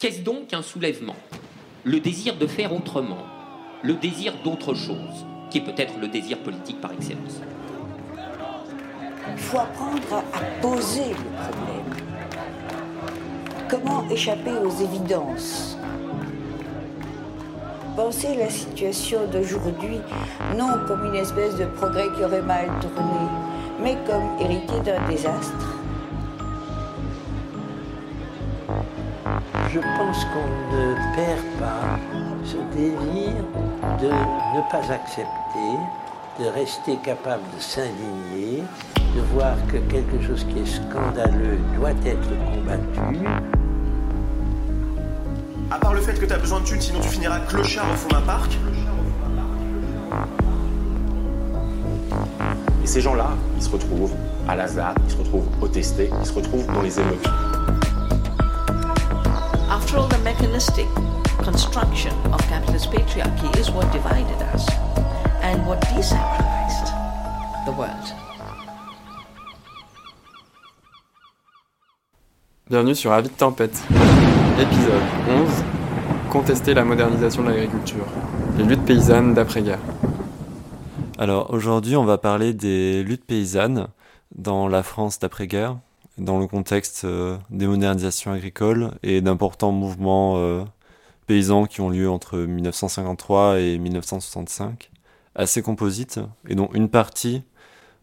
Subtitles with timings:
[0.00, 1.16] Qu'est-ce donc un soulèvement?
[1.82, 3.26] Le désir de faire autrement,
[3.82, 7.40] le désir d'autre chose, qui est peut-être le désir politique par excellence.
[9.32, 11.96] Il faut apprendre à poser le problème.
[13.68, 15.76] Comment échapper aux évidences?
[17.96, 19.98] Penser la situation d'aujourd'hui
[20.56, 23.26] non comme une espèce de progrès qui aurait mal tourné,
[23.82, 25.77] mais comme hérité d'un désastre.
[29.70, 31.98] Je pense qu'on ne perd pas
[32.42, 33.34] ce désir
[34.00, 35.76] de ne pas accepter,
[36.40, 38.62] de rester capable de s'indigner,
[38.96, 43.26] de voir que quelque chose qui est scandaleux doit être combattu.
[45.70, 47.96] À part le fait que tu as besoin de thunes, sinon tu finiras clochard au
[47.96, 48.58] fond d'un parc.
[52.82, 54.14] Et ces gens-là, ils se retrouvent
[54.48, 57.28] à Lazare, ils se retrouvent au testé, ils se retrouvent dans les émeutes.
[60.38, 60.86] After all, the mechanistic
[61.42, 64.68] construction of capitalist patriarchy is what divided us
[65.42, 66.92] and what desacralized
[67.66, 68.14] the world.
[72.70, 73.82] Bienvenue sur Avis de Tempête.
[74.60, 75.64] Épisode 11
[76.30, 78.06] Contester la modernisation de l'agriculture.
[78.58, 79.80] Les luttes paysannes d'après-guerre.
[81.18, 83.88] Alors aujourd'hui, on va parler des luttes paysannes
[84.36, 85.78] dans la France d'après-guerre,
[86.18, 90.64] dans le contexte euh, des modernisations agricoles et d'importants mouvements euh,
[91.26, 94.90] paysans qui ont lieu entre 1953 et 1965,
[95.34, 97.42] assez composites, et dont une partie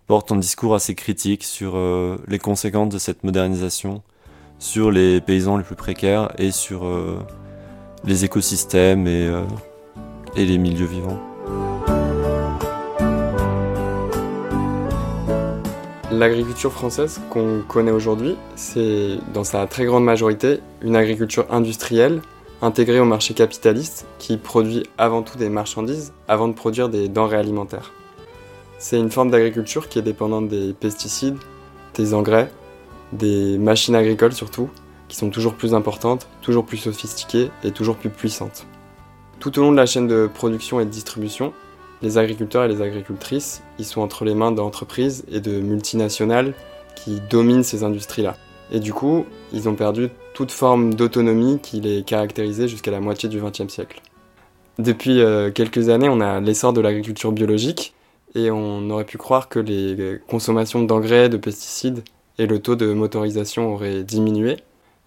[0.07, 4.03] porte un discours assez critique sur euh, les conséquences de cette modernisation
[4.59, 6.89] sur les paysans les plus précaires et sur
[8.05, 11.34] les écosystèmes et les milieux vivants.
[16.15, 22.21] L'agriculture française qu'on connaît aujourd'hui, c'est dans sa très grande majorité une agriculture industrielle
[22.61, 27.35] intégrée au marché capitaliste qui produit avant tout des marchandises avant de produire des denrées
[27.35, 27.91] alimentaires.
[28.77, 31.37] C'est une forme d'agriculture qui est dépendante des pesticides,
[31.95, 32.49] des engrais,
[33.11, 34.69] des machines agricoles surtout,
[35.09, 38.65] qui sont toujours plus importantes, toujours plus sophistiquées et toujours plus puissantes.
[39.41, 41.51] Tout au long de la chaîne de production et de distribution,
[42.01, 46.53] les agriculteurs et les agricultrices, ils sont entre les mains d'entreprises et de multinationales
[46.95, 48.35] qui dominent ces industries-là.
[48.71, 53.29] Et du coup, ils ont perdu toute forme d'autonomie qui les caractérisait jusqu'à la moitié
[53.29, 54.01] du XXe siècle.
[54.79, 57.93] Depuis euh, quelques années, on a l'essor de l'agriculture biologique
[58.33, 62.03] et on aurait pu croire que les consommations d'engrais, de pesticides
[62.37, 64.57] et le taux de motorisation aurait diminué.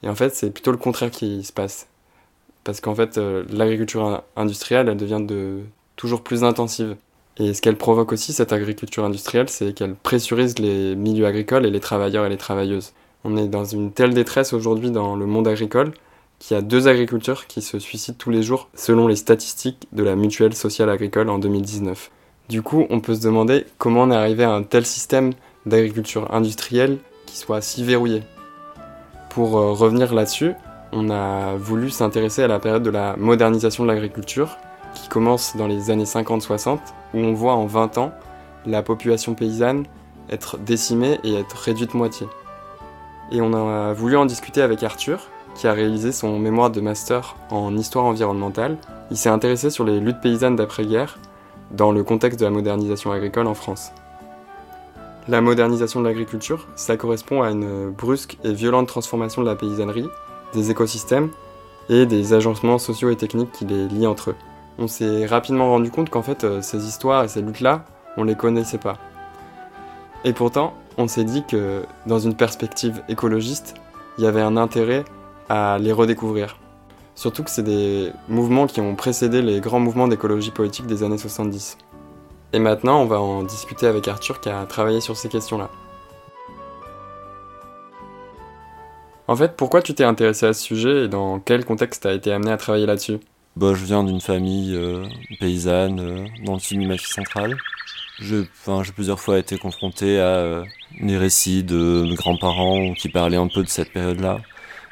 [0.02, 1.88] Et en fait, c'est plutôt le contraire qui se passe.
[2.64, 5.60] Parce qu'en fait, euh, l'agriculture industrielle, elle devient de
[5.98, 6.96] toujours plus intensive.
[7.36, 11.70] Et ce qu'elle provoque aussi, cette agriculture industrielle, c'est qu'elle pressurise les milieux agricoles et
[11.70, 12.94] les travailleurs et les travailleuses.
[13.24, 15.92] On est dans une telle détresse aujourd'hui dans le monde agricole
[16.38, 20.04] qu'il y a deux agriculteurs qui se suicident tous les jours selon les statistiques de
[20.04, 22.10] la mutuelle sociale agricole en 2019.
[22.48, 25.32] Du coup, on peut se demander comment on est arrivé à un tel système
[25.66, 28.22] d'agriculture industrielle qui soit si verrouillé.
[29.30, 30.52] Pour euh, revenir là-dessus,
[30.92, 34.56] on a voulu s'intéresser à la période de la modernisation de l'agriculture,
[34.98, 36.78] qui commence dans les années 50-60,
[37.14, 38.12] où on voit en 20 ans
[38.66, 39.84] la population paysanne
[40.30, 42.26] être décimée et être réduite moitié.
[43.30, 47.36] Et on a voulu en discuter avec Arthur, qui a réalisé son mémoire de master
[47.50, 48.76] en histoire environnementale.
[49.10, 51.18] Il s'est intéressé sur les luttes paysannes d'après-guerre
[51.70, 53.92] dans le contexte de la modernisation agricole en France.
[55.28, 60.08] La modernisation de l'agriculture, ça correspond à une brusque et violente transformation de la paysannerie,
[60.54, 61.28] des écosystèmes
[61.90, 64.36] et des agencements sociaux et techniques qui les lient entre eux.
[64.78, 67.84] On s'est rapidement rendu compte qu'en fait, euh, ces histoires et ces luttes-là,
[68.16, 68.96] on les connaissait pas.
[70.24, 73.74] Et pourtant, on s'est dit que dans une perspective écologiste,
[74.18, 75.04] il y avait un intérêt
[75.48, 76.58] à les redécouvrir.
[77.16, 81.18] Surtout que c'est des mouvements qui ont précédé les grands mouvements d'écologie politique des années
[81.18, 81.76] 70.
[82.52, 85.70] Et maintenant, on va en discuter avec Arthur qui a travaillé sur ces questions-là.
[89.26, 92.12] En fait, pourquoi tu t'es intéressé à ce sujet et dans quel contexte tu as
[92.12, 93.18] été amené à travailler là-dessus?
[93.58, 95.06] Bah, Je viens d'une famille euh,
[95.40, 97.56] paysanne euh, dans le sud du Massif central.
[98.20, 98.44] J'ai
[98.94, 100.64] plusieurs fois été confronté à euh,
[101.00, 104.40] des récits de mes grands-parents qui parlaient un peu de cette période-là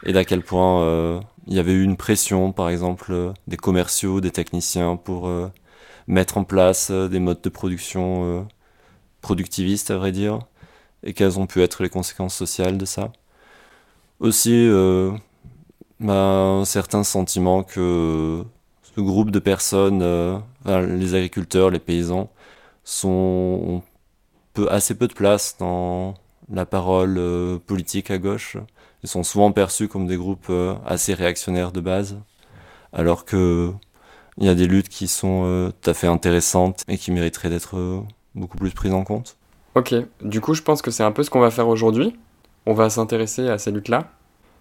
[0.05, 4.21] et d'à quel point euh, il y avait eu une pression, par exemple, des commerciaux,
[4.21, 5.31] des techniciens pour
[6.09, 8.49] mettre en place des modes de production
[9.21, 10.41] productivistes, à vrai dire,
[11.05, 13.13] et quelles ont pu être les conséquences sociales de ça.
[14.19, 14.69] Aussi,
[16.01, 18.45] bah, un certain sentiment que
[18.97, 20.03] ce groupe de personnes,
[20.65, 22.31] les agriculteurs, les paysans,
[22.83, 23.83] sont, ont
[24.55, 26.15] peu, assez peu de place dans
[26.51, 27.21] la parole
[27.67, 28.57] politique à gauche.
[29.03, 30.51] Ils sont souvent perçus comme des groupes
[30.87, 32.17] assez réactionnaires de base,
[32.93, 33.71] alors que
[34.39, 38.03] il y a des luttes qui sont tout à fait intéressantes et qui mériteraient d'être
[38.35, 39.37] beaucoup plus prises en compte.
[39.75, 42.17] Ok, du coup je pense que c'est un peu ce qu'on va faire aujourd'hui.
[42.65, 44.11] On va s'intéresser à ces luttes-là.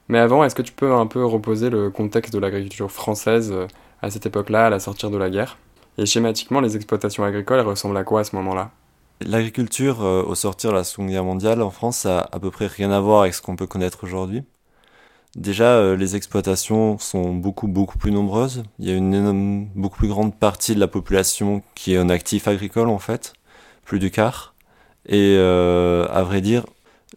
[0.08, 3.66] Mais avant, est-ce que tu peux un peu reposer le contexte de l'agriculture française euh,
[4.02, 5.58] à cette époque-là, à la sortie de la guerre
[5.98, 8.72] Et schématiquement, les exploitations agricoles, ressemblent à quoi à ce moment-là?
[9.22, 12.68] L'agriculture euh, au sortir de la Seconde Guerre mondiale en France a à peu près
[12.68, 14.44] rien à voir avec ce qu'on peut connaître aujourd'hui.
[15.36, 18.64] Déjà, euh, les exploitations sont beaucoup beaucoup plus nombreuses.
[18.80, 22.48] Il y a une beaucoup plus grande partie de la population qui est en actif
[22.48, 23.34] agricole en fait,
[23.86, 24.54] plus du quart.
[25.08, 26.66] Et à vrai dire,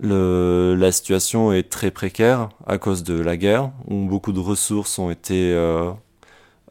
[0.01, 5.11] la situation est très précaire à cause de la guerre, où beaucoup de ressources ont
[5.11, 5.93] été euh, euh,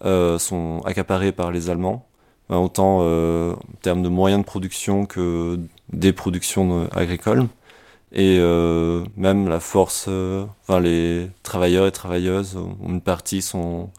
[0.03, 2.07] sont accaparées par les Allemands,
[2.49, 5.59] autant euh, en termes de moyens de production que
[5.91, 7.47] des productions agricoles.
[8.13, 13.89] Et euh, même la force, euh, enfin les travailleurs et travailleuses, une partie sont,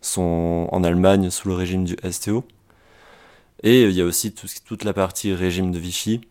[0.00, 2.44] sont en Allemagne sous le régime du STO.
[3.62, 6.22] Et il y a aussi tout, toute la partie régime de Vichy,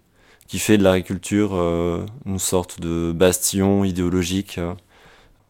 [0.47, 4.73] qui fait de l'agriculture euh, une sorte de bastion idéologique, euh,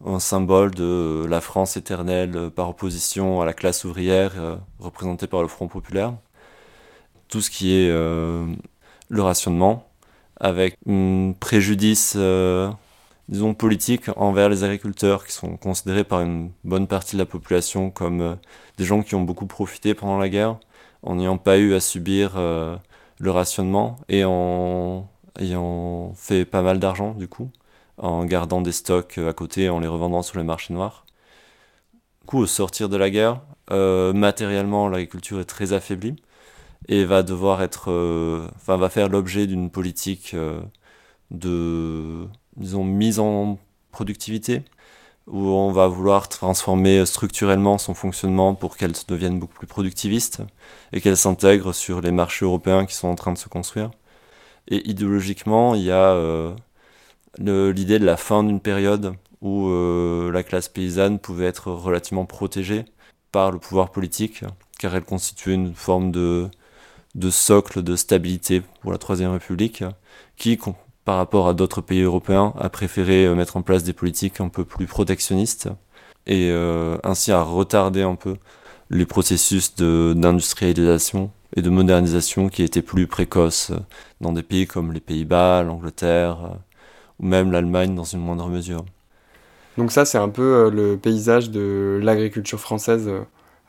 [0.04, 4.32] un symbole de la France éternelle euh, par opposition à la classe ouvrière
[4.78, 6.14] représentée par le Front populaire.
[7.28, 9.88] Tout ce qui est le rationnement,
[10.38, 12.16] avec un préjudice,
[13.28, 17.90] disons, politique envers les agriculteurs qui sont considérés par une bonne partie de la population
[17.90, 18.36] comme
[18.76, 20.58] des gens qui ont beaucoup profité pendant la guerre
[21.02, 25.08] en n'ayant pas eu à subir le rationnement et en
[25.38, 27.50] ayant fait pas mal d'argent du coup,
[27.98, 31.06] en gardant des stocks à côté, en les revendant sur les marchés noirs.
[32.22, 33.40] Du coup, au sortir de la guerre,
[33.70, 36.16] euh, matériellement, l'agriculture est très affaiblie
[36.88, 40.60] et va devoir être, euh, enfin, va faire l'objet d'une politique euh,
[41.30, 43.58] de, disons, mise en
[43.92, 44.64] productivité
[45.26, 50.42] où on va vouloir transformer structurellement son fonctionnement pour qu'elle devienne beaucoup plus productiviste
[50.92, 53.90] et qu'elle s'intègre sur les marchés européens qui sont en train de se construire.
[54.68, 56.54] Et idéologiquement, il y a euh,
[57.38, 62.84] l'idée de la fin d'une période où euh, la classe paysanne pouvait être relativement protégée
[63.32, 64.44] par le pouvoir politique,
[64.78, 66.48] car elle constituait une forme de,
[67.14, 69.84] de socle de stabilité pour la Troisième République,
[70.36, 70.58] qui,
[71.04, 74.48] par rapport à d'autres pays européens, a préféré euh, mettre en place des politiques un
[74.48, 75.68] peu plus protectionnistes
[76.26, 78.36] et euh, ainsi a retardé un peu
[78.90, 83.72] les processus d'industrialisation et de modernisation qui étaient plus précoces
[84.20, 86.58] dans des pays comme les Pays-Bas, l'Angleterre
[87.22, 88.84] ou même l'Allemagne dans une moindre mesure.
[89.78, 93.10] Donc ça c'est un peu le paysage de l'agriculture française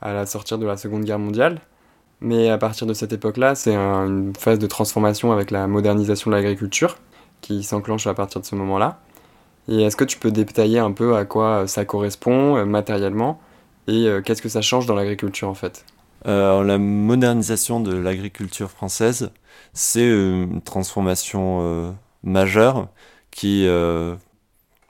[0.02, 1.62] à la sortie de la Seconde Guerre mondiale.
[2.24, 6.36] Mais à partir de cette époque-là, c'est une phase de transformation avec la modernisation de
[6.36, 6.98] l'agriculture
[7.42, 9.02] qui s'enclenche à partir de ce moment-là.
[9.68, 13.42] Et est-ce que tu peux détailler un peu à quoi ça correspond euh, matériellement
[13.88, 15.86] et euh, qu'est-ce que ça change dans l'agriculture en fait?
[16.26, 19.32] Euh, La modernisation de l'agriculture française,
[19.74, 22.88] c'est une transformation majeure
[23.34, 23.68] qui,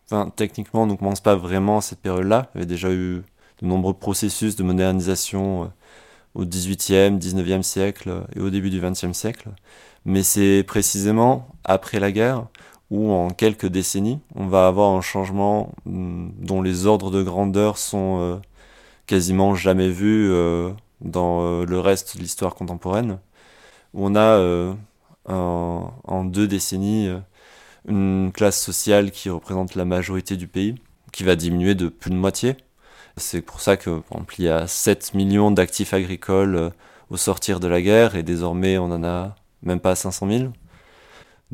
[0.06, 2.50] enfin, techniquement, ne commence pas vraiment à cette période-là.
[2.54, 3.24] Il y avait déjà eu
[3.62, 5.72] de nombreux processus de modernisation
[6.36, 9.50] au XVIIIe, XIXe siècle et au début du XXe siècle
[10.06, 12.48] mais c'est précisément après la guerre
[12.90, 17.78] où en quelques décennies, on va avoir un changement mm, dont les ordres de grandeur
[17.78, 18.38] sont euh,
[19.08, 23.20] quasiment jamais vus euh, dans euh, le reste de l'histoire contemporaine,
[23.94, 24.76] où on a
[25.26, 27.10] en, deux décennies
[27.88, 30.76] une classe sociale qui représente la majorité du pays,
[31.12, 32.56] qui va diminuer de plus de moitié.
[33.18, 36.72] C'est pour ça que, par exemple, il y a 7 millions d'actifs agricoles
[37.10, 40.44] au sortir de la guerre, et désormais on en a même pas à 500 000.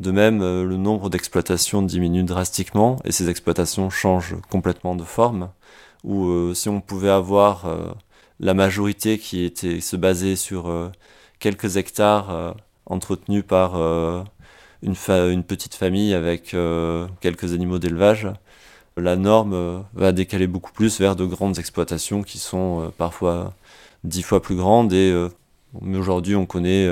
[0.00, 5.50] De même, euh, le nombre d'exploitations diminue drastiquement et ces exploitations changent complètement de forme.
[6.04, 7.92] Ou euh, si on pouvait avoir euh,
[8.40, 10.72] la majorité qui était se basait sur
[11.38, 12.54] quelques hectares
[12.86, 13.74] entretenus par
[14.82, 16.56] une, petite famille avec
[17.20, 18.28] quelques animaux d'élevage,
[18.96, 23.54] la norme va décaler beaucoup plus vers de grandes exploitations qui sont parfois
[24.04, 24.92] dix fois plus grandes.
[24.92, 25.14] Et
[25.94, 26.88] aujourd'hui, on connaît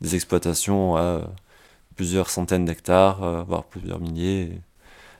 [0.00, 1.22] des exploitations à
[1.94, 4.60] plusieurs centaines d'hectares, euh, voire plusieurs milliers,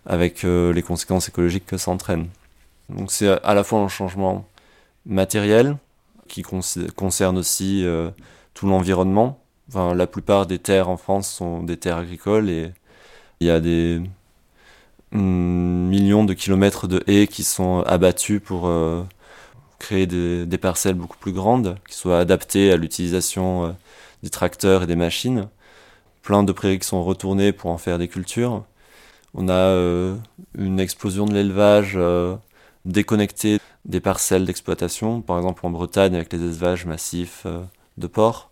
[0.07, 2.29] avec euh, les conséquences écologiques que ça entraîne.
[2.89, 4.47] Donc c'est à la fois un changement
[5.07, 5.77] matériel
[6.29, 8.11] qui concerne aussi euh,
[8.53, 9.39] tout l'environnement.
[9.69, 12.73] Enfin, la plupart des terres en France sont des terres agricoles et
[13.41, 14.01] il y a des
[15.13, 18.71] mm, millions de kilomètres de haies qui sont abattus pour
[19.79, 23.77] créer des, des, parcelles beaucoup plus grandes, qui soient adaptées à l'utilisation
[24.23, 25.49] des tracteurs et des machines,
[26.23, 28.65] plein de prairies qui sont retournées pour en faire des cultures.
[29.35, 29.75] On a
[30.59, 31.99] une explosion de l'élevage
[32.85, 37.47] déconnecté des parcelles d'exploitation, par exemple en Bretagne avec les élevages massifs
[37.99, 38.51] de porcs.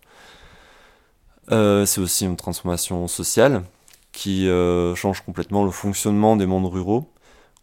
[1.49, 3.63] C'est aussi une transformation sociale
[4.11, 4.47] qui
[4.95, 7.09] change complètement le fonctionnement des mondes ruraux,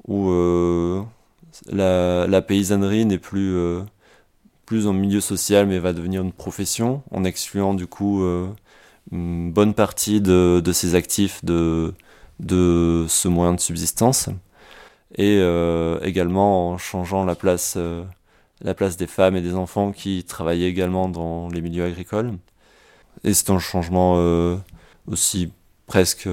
[0.07, 0.31] où
[1.67, 3.85] la, la, paysannerie n'est plus
[4.71, 8.47] plus en milieu social, mais va devenir une profession, en excluant du coup euh,
[9.11, 11.93] une bonne partie de, de ses actifs de,
[12.39, 14.29] de ce moyen de subsistance,
[15.17, 18.05] et euh, également en changeant la place, euh,
[18.63, 22.35] la place des femmes et des enfants qui travaillaient également dans les milieux agricoles.
[23.25, 24.14] Et c'est un changement
[25.07, 25.52] aussi
[25.87, 26.29] presque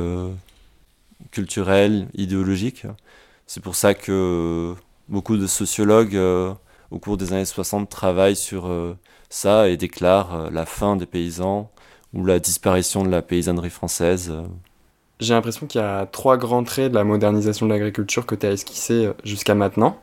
[1.31, 2.86] culturel, idéologique.
[3.46, 4.74] C'est pour ça que
[5.10, 6.17] beaucoup de sociologues
[6.91, 8.98] au cours des années 60 travaille sur euh,
[9.29, 11.69] ça et déclare euh, la fin des paysans
[12.13, 14.29] ou la disparition de la paysannerie française.
[14.31, 14.43] Euh.
[15.19, 18.46] J'ai l'impression qu'il y a trois grands traits de la modernisation de l'agriculture que tu
[18.46, 20.00] as esquissé jusqu'à maintenant,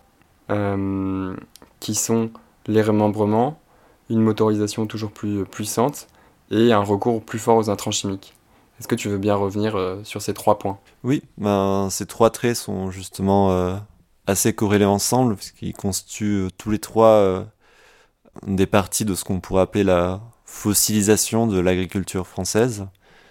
[1.78, 2.30] qui sont
[2.66, 3.60] les remembrements,
[4.10, 6.08] une motorisation toujours plus puissante
[6.50, 8.34] et un recours plus fort aux intrants chimiques.
[8.80, 10.78] Est-ce que tu veux bien revenir sur ces trois points?
[11.04, 13.78] Oui, ben, ces trois traits sont justement
[14.26, 17.44] assez corrélés ensemble, puisqu'ils constituent euh, tous les trois euh,
[18.46, 22.86] des parties de ce qu'on pourrait appeler la fossilisation de l'agriculture française,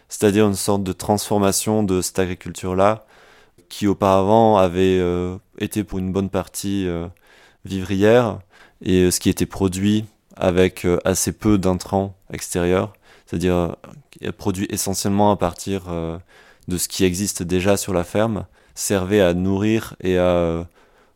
[0.09, 3.05] c'est-à-dire une sorte de transformation de cette agriculture-là,
[3.69, 6.87] qui auparavant avait euh, été pour une bonne partie
[7.65, 8.39] vivrière,
[8.81, 10.05] et ce qui était produit
[10.35, 12.93] avec assez peu d'intrants extérieurs,
[13.33, 13.75] c'est-à-dire
[14.37, 15.85] produit essentiellement à partir
[16.67, 20.67] de ce qui existe déjà sur la ferme, servait à nourrir et à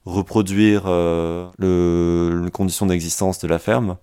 [0.07, 3.97] reproduire euh, le, les conditions d'existence de la ferme.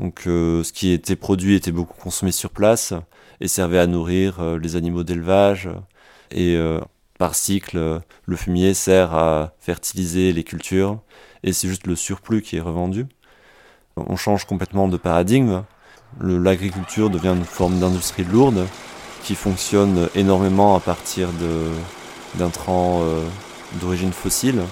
[0.00, 2.92] Donc euh, ce qui était produit était beaucoup consommé sur place
[3.40, 5.70] et servait à nourrir euh, les animaux d'élevage.
[6.32, 6.58] Et
[7.18, 10.98] par cycle, le fumier sert à fertiliser les cultures
[11.44, 13.06] et c'est juste le surplus qui est revendu.
[13.96, 15.62] On change complètement de paradigme.
[16.20, 18.66] L'agriculture devient une forme d'industrie lourde
[19.22, 21.28] qui fonctionne énormément à partir
[22.38, 23.02] d'intrants
[23.80, 24.62] d'origine fossile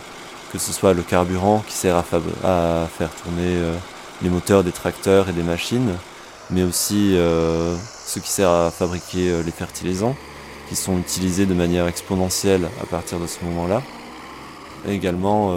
[0.54, 3.74] que ce soit le carburant qui sert à, faire tourner euh,
[4.22, 5.94] les moteurs des tracteurs et des machines,
[6.48, 10.14] mais aussi euh, ce qui sert à fabriquer euh, les fertilisants,
[10.68, 13.82] qui sont utilisés de manière exponentielle à partir de ce moment-là.
[14.86, 15.56] Et également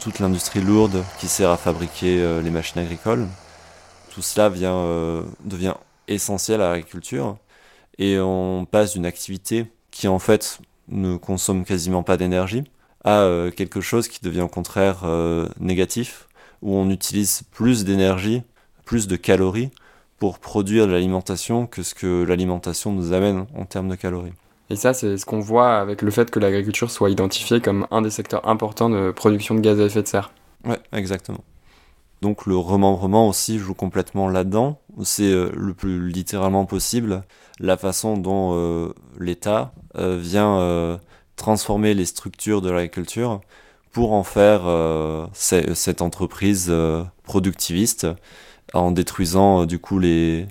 [0.00, 3.26] toute l'industrie lourde qui sert à fabriquer les machines agricoles.
[4.12, 5.74] Tout cela vient, devient
[6.08, 7.36] essentiel à l'agriculture
[7.98, 12.64] et on passe d'une activité qui en fait ne consomme quasiment pas d'énergie
[13.04, 16.28] à euh, quelque chose qui devient au contraire euh, négatif,
[16.62, 18.42] où on utilise plus d'énergie,
[18.84, 19.70] plus de calories
[20.18, 24.32] pour produire de l'alimentation que ce que l'alimentation nous amène en termes de calories.
[24.70, 28.02] Et ça, c'est ce qu'on voit avec le fait que l'agriculture soit identifiée comme un
[28.02, 30.30] des secteurs importants de production de gaz à effet de serre.
[30.64, 31.42] Ouais, exactement.
[32.22, 34.80] Donc le remembrement aussi joue complètement là-dedans.
[35.02, 37.24] C'est euh, le plus littéralement possible
[37.60, 40.98] la façon dont l'État vient
[41.36, 43.40] transformer les structures de l'agriculture
[43.92, 48.06] pour en faire euh, cette entreprise euh, productiviste
[48.72, 50.46] en détruisant euh, du coup les,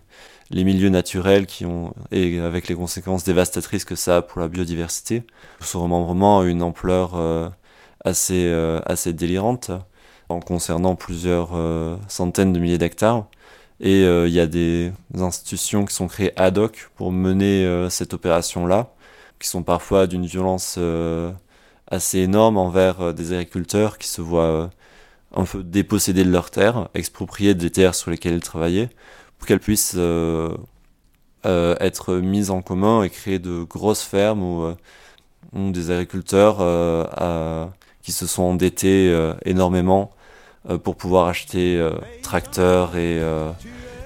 [0.51, 4.47] les milieux naturels qui ont et avec les conséquences dévastatrices que ça a pour la
[4.47, 5.23] biodiversité.
[5.59, 7.15] Ce remembrement a une ampleur
[8.03, 8.51] assez
[8.85, 9.71] assez délirante
[10.39, 11.49] concernant plusieurs
[12.07, 13.25] centaines de milliers d'hectares.
[13.79, 18.65] Et il y a des institutions qui sont créées ad hoc pour mener cette opération
[18.65, 18.93] là
[19.41, 21.31] qui sont parfois d'une violence euh,
[21.87, 24.67] assez énorme envers euh, des agriculteurs qui se voient euh,
[25.35, 28.89] un peu dépossédés de leurs terres, expropriés des terres sur lesquelles ils travaillaient,
[29.37, 29.97] pour qu'elles puissent
[31.43, 36.57] être mises en commun et créer de grosses fermes où, des agriculteurs
[38.03, 40.11] qui se sont endettés énormément
[40.83, 41.83] pour pouvoir acheter
[42.21, 43.19] tracteurs et,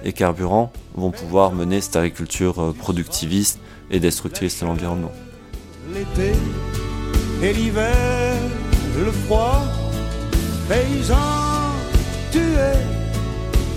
[0.04, 3.60] et carburants vont pouvoir mener cette agriculture productiviste
[3.90, 5.12] et destructrice de l'environnement
[5.92, 6.32] l'été
[7.42, 8.36] et l'hiver,
[8.98, 9.62] le froid,
[10.68, 11.14] paysan,
[12.32, 12.78] tu es,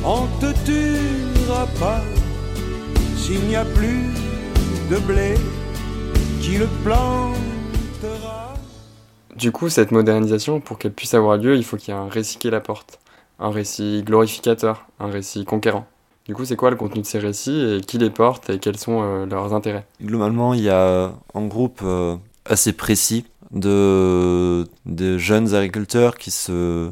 [0.03, 2.01] on te tuera pas
[3.17, 4.05] s'il n'y a plus
[4.89, 5.35] de blé
[6.41, 7.58] qui le plantera.
[9.39, 12.09] Du coup, cette modernisation, pour qu'elle puisse avoir lieu, il faut qu'il y ait un
[12.09, 12.99] récit qui la porte,
[13.39, 15.87] un récit glorificateur, un récit conquérant.
[16.25, 18.77] Du coup, c'est quoi le contenu de ces récits et qui les porte et quels
[18.77, 19.85] sont euh, leurs intérêts?
[20.03, 24.65] Globalement, il y a un groupe euh, assez précis de,
[25.17, 26.91] jeunes agriculteurs qui se,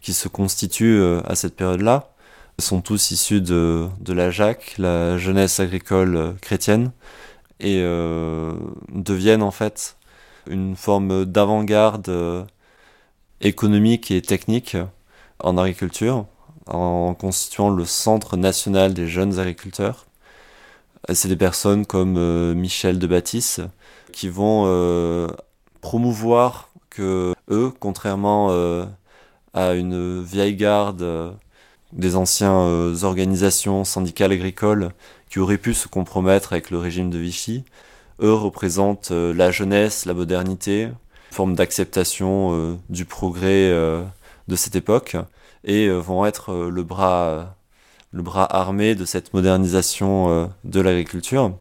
[0.00, 2.12] qui se constituent euh, à cette période-là.
[2.60, 6.92] Ils sont tous issus de, de la JAC, la jeunesse agricole chrétienne,
[7.58, 7.82] et
[8.92, 9.96] deviennent en fait
[10.46, 12.46] une forme d'avant-garde
[13.40, 14.76] économique et technique
[15.40, 16.26] en agriculture,
[16.66, 20.06] en constituant le Centre national des jeunes agriculteurs.
[21.12, 23.62] C'est des personnes comme Michel de Baptiste
[24.12, 25.28] qui vont
[25.80, 28.50] promouvoir que eux, contrairement
[29.54, 31.36] à une vieille garde
[31.92, 34.92] des anciennes organisations syndicales agricoles
[35.28, 37.64] qui auraient pu se compromettre avec le régime de Vichy,
[38.22, 40.88] eux représentent la jeunesse, la modernité,
[41.32, 44.04] forme d'acceptation euh, du progrès euh,
[44.48, 45.16] de cette époque
[45.64, 47.56] et euh, vont être le bras
[48.14, 51.56] armé de cette modernisation de l'agriculture.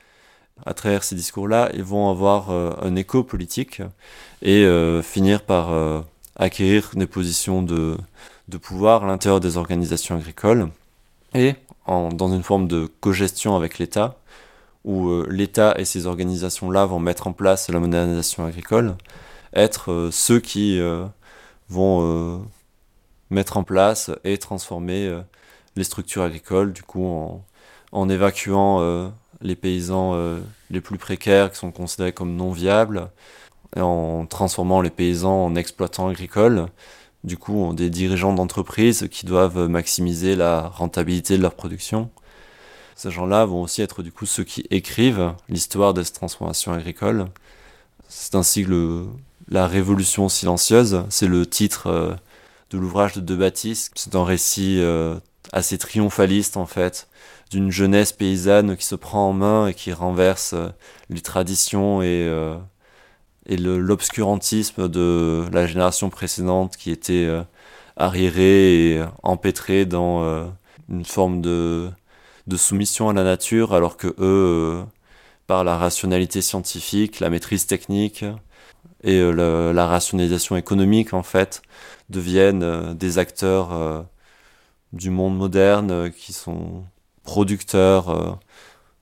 [0.65, 3.81] À travers ces discours-là, ils vont avoir un écho politique
[4.43, 4.67] et
[5.01, 6.03] finir par
[6.35, 7.97] acquérir des positions de,
[8.61, 10.67] pouvoir à l'intérieur des organisations agricoles
[11.33, 11.55] et
[11.87, 14.17] dans une forme de cogestion avec l'État,
[14.83, 18.95] où l'État et ces organisations-là vont mettre en place la modernisation agricole,
[19.53, 21.05] être euh, ceux qui euh,
[21.69, 22.37] vont euh,
[23.29, 25.21] mettre en place et transformer
[25.75, 27.45] les structures agricoles, du coup en,
[27.93, 29.11] en évacuant
[29.41, 33.09] les paysans les plus précaires qui sont considérés comme non viables,
[33.77, 36.65] et en transformant les paysans en exploitants agricoles,
[37.23, 42.09] du coup en des dirigeants d'entreprises qui doivent maximiser la rentabilité de leur production.
[43.01, 47.29] Ces gens-là vont aussi être du coup ceux qui écrivent l'histoire de cette transformation agricole.
[48.07, 49.07] C'est ainsi que le,
[49.49, 52.13] la Révolution silencieuse, c'est le titre euh,
[52.69, 53.91] de l'ouvrage de De Baptiste.
[53.95, 55.15] C'est un récit euh,
[55.51, 57.07] assez triomphaliste en fait,
[57.49, 60.69] d'une jeunesse paysanne qui se prend en main et qui renverse euh,
[61.09, 62.31] les traditions et,
[63.47, 67.27] et l'obscurantisme de la génération précédente qui était
[67.97, 70.53] arriérée et empêtrée dans
[70.87, 71.89] une forme de,
[72.47, 74.83] de soumission à la nature alors que eux,
[75.47, 78.25] par la rationalité scientifique, la maîtrise technique,
[79.03, 81.61] et euh, la rationalisation économique en fait
[82.09, 84.01] deviennent euh, des acteurs euh,
[84.93, 86.83] du monde moderne qui sont
[87.23, 88.39] producteurs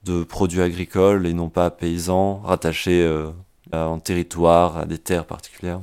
[0.03, 3.07] de produits agricoles et non pas paysans rattachés
[3.71, 5.79] à un territoire, à des terres particulières.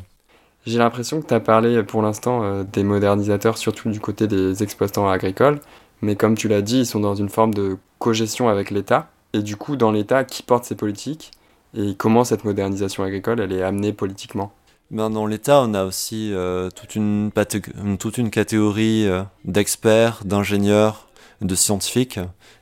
[0.64, 5.09] J'ai l'impression que tu as parlé pour l'instant des modernisateurs, surtout du côté des exploitants
[5.09, 5.59] agricoles,
[6.03, 9.11] mais comme tu l'as dit, ils sont dans une forme de cogestion avec l'État.
[9.33, 11.31] Et du coup, dans l'État, qui porte ces politiques
[11.77, 14.53] et comment cette modernisation agricole, elle est amenée politiquement?
[14.91, 21.09] Ben Dans l'État, on a aussi euh, toute, une catégorie euh, d'experts, d'ingénieurs,
[21.41, 22.21] de scientifiques,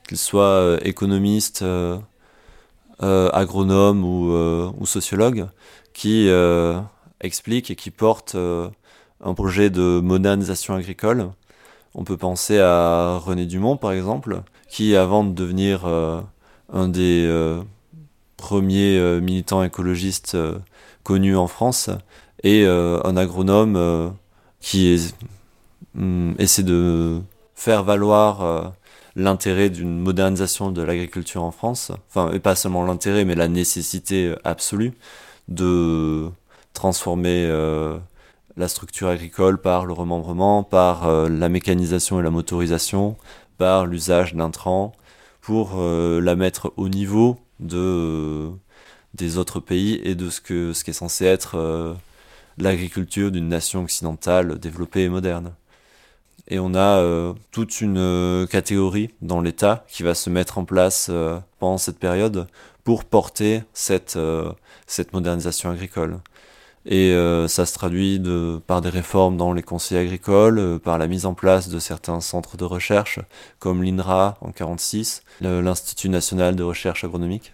[0.08, 1.64] qu'ils soient euh, économistes,
[3.00, 4.32] agronomes ou,
[4.80, 5.46] ou, sociologues,
[5.92, 6.30] qui
[7.20, 11.28] expliquent et qui portent un projet de modernisation agricole.
[11.94, 15.86] On peut penser à René Dumont, par exemple, qui, avant de devenir
[16.72, 17.26] un des
[18.52, 20.58] euh, écologiste euh,
[21.02, 21.90] connu en France,
[22.44, 24.12] euh, un agronome
[24.60, 25.12] qui
[25.94, 27.20] mm, essaie de
[27.54, 28.74] faire valoir
[29.16, 34.34] l'intérêt d'une modernisation de l'agriculture en France, enfin, et pas seulement l'intérêt, mais la nécessité
[34.44, 34.92] absolue
[35.48, 36.28] de
[36.72, 37.48] transformer
[38.56, 43.16] la structure agricole par le remembrement, par la mécanisation et la motorisation,
[43.58, 44.92] par l'usage d'intrants,
[45.40, 48.50] pour la mettre au niveau de, euh,
[49.14, 51.94] des autres pays et de ce, que, ce qui est censé être euh,
[52.58, 55.52] l'agriculture d'une nation occidentale développée et moderne.
[56.48, 61.10] Et on a euh, toute une catégorie dans l'État qui va se mettre en place
[61.58, 62.46] pendant cette période
[62.82, 64.18] pour porter cette,
[64.86, 66.18] cette modernisation agricole.
[66.86, 67.16] Et
[67.48, 71.32] ça se traduit de, par des réformes dans les conseils agricoles, par la mise en
[71.32, 73.20] place de certains centres de recherche,
[73.58, 77.52] comme l'INRA en 46, l'Institut national de recherche agronomique,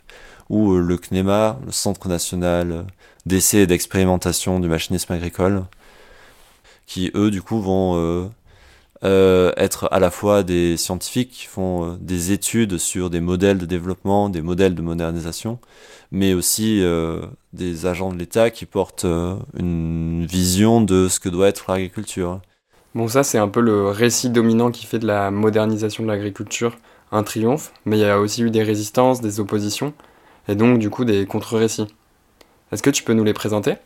[0.51, 2.87] ou euh, le CNEMA, le Centre national
[3.25, 5.65] d'essai et d'expérimentation du machinisme agricole,
[6.87, 8.29] qui eux du coup vont euh,
[9.05, 13.67] euh, être à la fois des scientifiques qui font des études sur des modèles de
[13.67, 15.59] développement, des modèles de modernisation,
[16.13, 16.83] mais aussi
[17.53, 19.07] des agents de l'État qui portent
[19.57, 22.41] une vision de ce que doit être l'agriculture.
[22.95, 26.77] Bon, ça c'est un peu le récit dominant qui fait de la modernisation de l'agriculture
[27.13, 29.93] un triomphe, mais il y a aussi eu des résistances, des oppositions,
[30.49, 31.87] et donc du coup des contre-récits.
[32.73, 33.77] Est-ce que tu peux nous les présenter?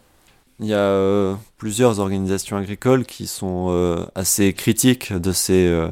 [0.61, 5.89] Il y a euh, plusieurs organisations agricoles qui sont euh, assez critiques de ces, euh,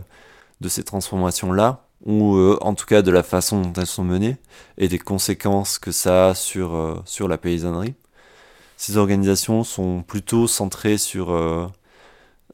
[0.61, 4.37] de ces transformations-là, ou en tout cas de la façon dont elles sont menées,
[4.79, 7.95] et des conséquences que ça a sur, sur la paysannerie.
[8.77, 11.33] Ces organisations sont plutôt centrées sur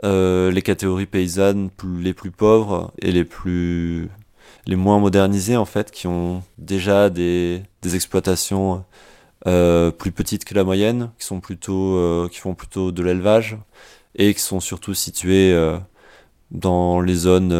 [0.03, 4.11] les catégories paysannes les plus pauvres et les plus
[4.67, 8.85] les moins modernisés en fait, qui ont déjà des, des exploitations
[9.45, 13.57] plus petites que la moyenne, qui sont plutôt, qui font plutôt de l'élevage
[14.15, 15.57] et qui sont surtout situées
[16.51, 17.53] dans les zones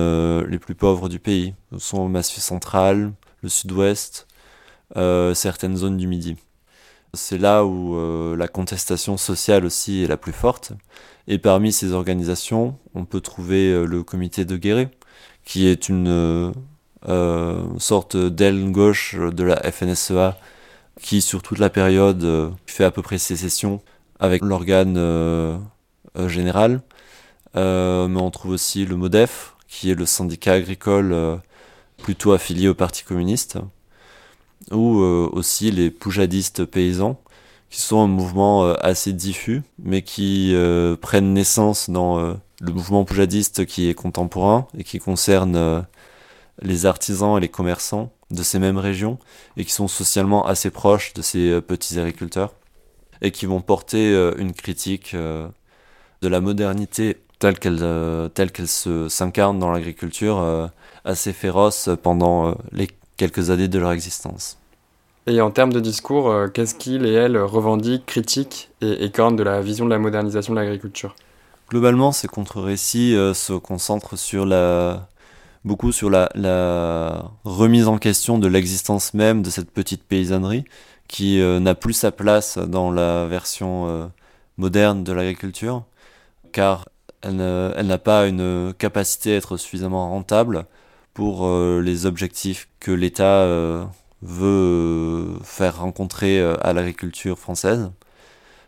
[0.47, 1.55] les plus pauvres du pays.
[1.73, 4.27] Ce sont le Massif central, le Sud-Ouest,
[4.95, 6.37] certaines zones du Midi.
[7.15, 7.97] C'est là où
[8.35, 10.73] la contestation sociale aussi est la plus forte.
[11.27, 14.91] Et parmi ces organisations, on peut trouver le comité de Guéret,
[15.45, 16.55] qui est une
[17.07, 20.37] euh, sorte d'aile gauche de la FNSEA
[21.01, 23.81] qui, sur toute la période, euh, fait à peu près sécession
[24.19, 25.59] avec l'organe euh,
[26.27, 26.81] général.
[27.55, 31.41] Mais on trouve aussi le MODEF, qui est le syndicat agricole
[31.99, 33.59] plutôt affilié au Parti communiste,
[34.71, 37.21] ou aussi les poujadistes paysans,
[37.71, 40.55] qui sont un mouvement assez diffus, mais qui
[41.01, 45.87] prennent naissance dans le mouvement poujadiste qui est contemporain et qui concerne
[46.63, 49.19] les artisans et les commerçants de ces mêmes régions
[49.57, 52.55] et qui sont socialement assez proches de ces euh, petits agriculteurs
[53.23, 55.49] et qui vont porter euh, une critique euh,
[56.23, 60.71] de la modernité telle qu'elle telle qu'elle se s'incarne dans l'agriculture
[61.05, 64.59] assez féroce pendant les quelques années de leur existence.
[65.27, 69.61] Et en termes de discours, qu'est-ce qu'ils et elles revendiquent, critiquent et écornent de la
[69.61, 71.15] vision de la modernisation de l'agriculture?
[71.69, 75.09] Globalement, ces contre-récits se concentrent sur la,
[75.65, 80.65] beaucoup sur la, remise en question de l'existence même de cette petite paysannerie
[81.09, 84.07] qui euh, n'a plus sa place dans la version euh,
[84.59, 85.85] moderne de l'agriculture,
[86.53, 86.89] car
[87.23, 90.67] elle, n'a pas une capacité à être suffisamment rentable
[91.15, 93.47] pour euh, les objectifs que l'État
[94.23, 97.91] veut faire rencontrer à l'agriculture française.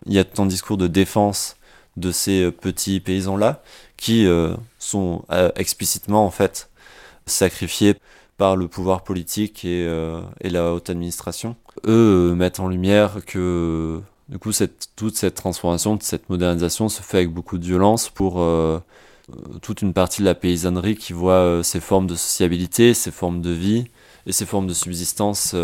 [0.06, 1.56] Il y a tout un discours de défense
[1.96, 3.62] de ces petits paysans-là
[3.96, 4.26] qui
[4.78, 5.24] sont
[5.56, 6.70] explicitement en fait
[7.26, 7.96] sacrifiés
[8.40, 11.56] par le pouvoir politique et, euh, et la haute administration.
[11.86, 14.50] Eux euh, mettent en lumière que du coup
[14.96, 18.80] toute cette transformation, cette modernisation se fait avec beaucoup de violence pour euh,
[19.60, 23.50] toute une partie de la paysannerie qui voit ces formes de sociabilité, ces formes de
[23.50, 23.86] vie
[24.26, 25.54] et ces formes de subsistance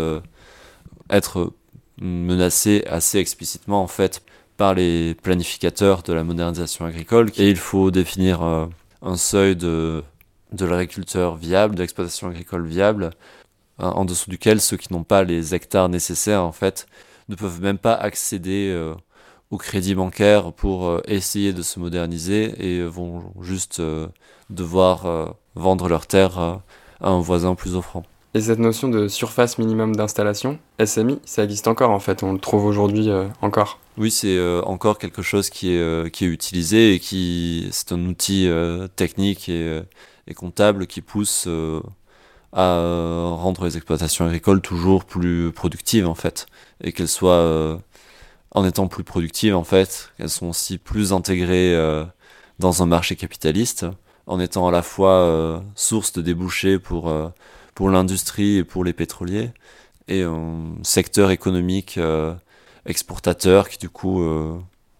[1.09, 1.53] être
[1.99, 4.21] menacées assez explicitement en fait
[4.57, 7.31] par les planificateurs de la modernisation agricole.
[7.37, 10.03] Et il faut définir un seuil de
[10.51, 13.11] de l'agriculteur viable, de l'exploitation agricole viable,
[13.79, 16.87] hein, en dessous duquel ceux qui n'ont pas les hectares nécessaires, en fait,
[17.29, 18.93] ne peuvent même pas accéder euh,
[19.51, 24.07] au crédit bancaire pour euh, essayer de se moderniser et vont juste euh,
[24.49, 26.61] devoir vendre leurs terres à
[27.01, 28.03] un voisin plus offrant.
[28.33, 32.39] Et cette notion de surface minimum d'installation, SMI, ça existe encore en fait, on le
[32.39, 33.09] trouve aujourd'hui
[33.41, 33.79] encore?
[33.97, 38.49] Oui, c'est encore quelque chose qui est, qui est utilisé et qui c'est un outil
[38.95, 39.81] technique et
[40.27, 41.81] et comptables qui poussent euh,
[42.53, 46.47] à euh, rendre les exploitations agricoles toujours plus productives en fait
[46.83, 47.77] et qu'elles soient euh,
[48.51, 51.75] en étant plus productives en fait qu'elles sont aussi plus intégrées
[52.59, 53.85] dans un marché capitaliste
[54.25, 57.13] en étant à la fois source de débouchés pour
[57.75, 59.51] pour l'industrie et pour les pétroliers
[60.07, 61.99] et un secteur économique
[62.85, 64.23] exportateur qui du coup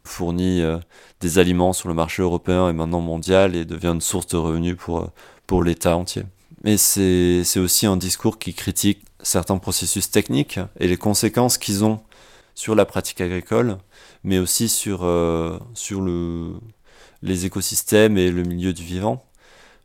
[0.07, 0.79] fournit euh,
[1.19, 4.75] des aliments sur le marché européen et maintenant mondial et devient une source de revenus
[4.77, 5.11] pour, euh,
[5.45, 6.23] pour l'État entier.
[6.63, 12.01] Mais c'est aussi un discours qui critique certains processus techniques et les conséquences qu'ils ont
[12.55, 13.77] sur la pratique agricole,
[14.23, 16.53] mais aussi sur, euh, sur le,
[17.21, 19.23] les écosystèmes et le milieu du vivant.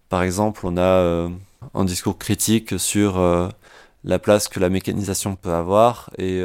[0.09, 1.31] Par exemple, on a
[1.75, 3.19] un discours critique sur
[4.05, 6.45] la place que la mécanisation peut avoir et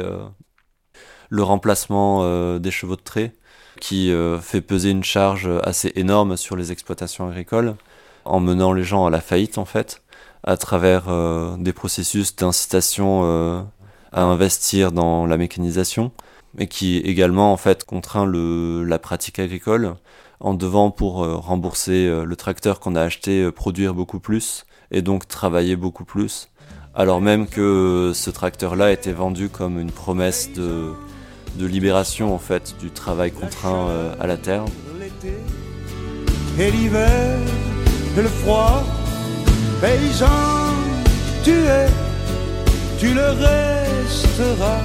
[1.28, 3.34] le remplacement des chevaux de trait
[3.80, 7.76] qui euh, fait peser une charge assez énorme sur les exploitations agricoles,
[8.24, 10.02] en menant les gens à la faillite en fait,
[10.44, 13.62] à travers euh, des processus d'incitation euh,
[14.12, 16.12] à investir dans la mécanisation,
[16.54, 19.94] mais qui également en fait contraint le, la pratique agricole
[20.40, 25.74] en devant pour rembourser le tracteur qu'on a acheté produire beaucoup plus et donc travailler
[25.74, 26.48] beaucoup plus,
[26.94, 30.92] alors même que ce tracteur-là était vendu comme une promesse de
[31.56, 34.64] de libération en fait du travail contraint euh, à la terre.
[36.58, 37.38] Et l'hiver
[38.16, 38.82] et le froid,
[39.80, 40.74] paysan,
[41.44, 41.86] tu es,
[42.98, 44.82] tu le resteras.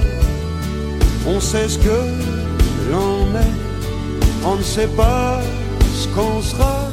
[1.26, 5.40] On sait ce que l'on est, on ne sait pas
[5.94, 6.88] ce qu'on sera.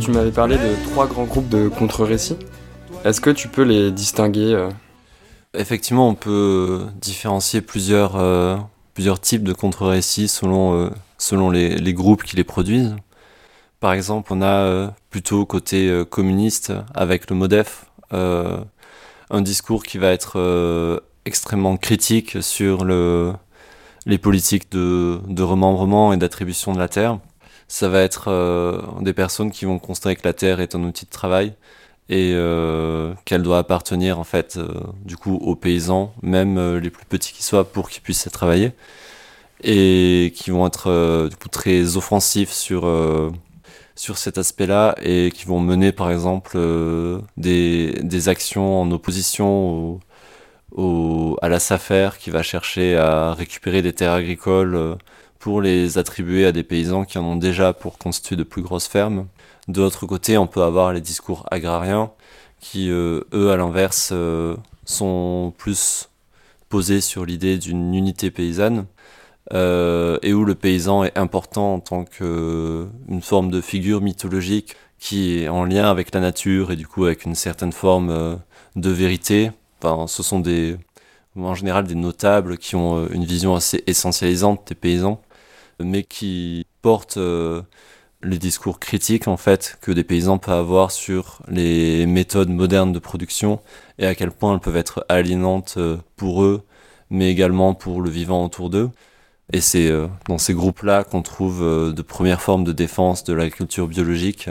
[0.00, 2.36] Tu m'avais parlé de trois grands groupes de contre-récits.
[3.04, 4.68] Est-ce que tu peux les distinguer euh?
[5.54, 8.56] Effectivement, on peut différencier plusieurs, euh,
[8.94, 12.94] plusieurs types de contre-récits selon, euh, selon les, les, groupes qui les produisent.
[13.80, 17.86] Par exemple, on a euh, plutôt côté euh, communiste avec le MODEF
[19.28, 23.32] un discours qui va être extrêmement critique sur le,
[24.06, 27.18] les politiques de, de remembrement et d'attribution de la terre.
[27.68, 31.04] Ça va être euh, des personnes qui vont constater que la terre est un outil
[31.04, 31.54] de travail
[32.08, 34.68] et euh, qu'elle doit appartenir en fait euh,
[35.04, 38.72] du coup aux paysans, même les plus petits qui soient, pour qu'ils puissent travailler
[39.64, 42.82] et qui vont être du coup très offensifs sur
[43.96, 46.58] sur cet aspect-là et qui vont mener par exemple
[47.36, 50.00] des, des actions en opposition
[50.72, 54.96] au, à la SAFER qui va chercher à récupérer des terres agricoles
[55.38, 58.88] pour les attribuer à des paysans qui en ont déjà pour constituer de plus grosses
[58.88, 59.26] fermes.
[59.68, 62.10] De l'autre côté, on peut avoir les discours agrariens
[62.60, 66.08] qui, euh, eux, à l'inverse, euh, sont plus
[66.68, 68.86] posés sur l'idée d'une unité paysanne
[69.52, 75.38] euh, et où le paysan est important en tant qu'une forme de figure mythologique qui
[75.38, 78.38] est en lien avec la nature et du coup avec une certaine forme
[78.76, 79.50] de vérité.
[79.82, 80.76] Enfin, ce sont des,
[81.36, 85.20] en général des notables qui ont une vision assez essentialisante des paysans
[85.80, 87.62] mais qui porte euh,
[88.22, 92.98] les discours critiques en fait que des paysans peuvent avoir sur les méthodes modernes de
[92.98, 93.60] production
[93.98, 96.62] et à quel point elles peuvent être aliénantes euh, pour eux,
[97.10, 98.90] mais également pour le vivant autour d'eux.
[99.52, 103.86] Et c'est euh, dans ces groupes-là qu'on trouve de premières formes de défense de l'agriculture
[103.86, 104.48] biologique